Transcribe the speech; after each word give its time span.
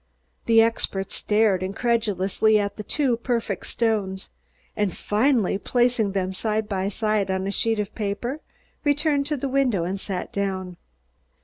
The 0.47 0.63
expert 0.63 1.11
stared 1.11 1.61
incredulously 1.61 2.59
at 2.59 2.75
the 2.75 2.81
two 2.81 3.17
perfect 3.17 3.67
stones 3.67 4.29
and 4.75 4.97
finally, 4.97 5.59
placing 5.59 6.13
them 6.13 6.33
side 6.33 6.67
by 6.67 6.87
side 6.89 7.29
on 7.29 7.45
a 7.45 7.51
sheet 7.51 7.77
of 7.77 7.93
paper, 7.93 8.41
returned 8.83 9.27
to 9.27 9.37
the 9.37 9.47
window 9.47 9.83
and 9.83 9.99
sat 9.99 10.33
down. 10.33 10.77